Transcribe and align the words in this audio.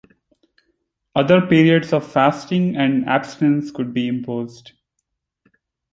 Other 1.15 1.41
periods 1.45 1.93
of 1.93 2.11
fasting 2.11 2.75
and 2.75 3.07
abstinence 3.07 3.69
could 3.69 3.93
be 3.93 4.07
imposed. 4.07 4.71